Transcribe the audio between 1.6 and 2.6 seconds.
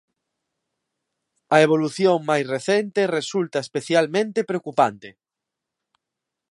evolución máis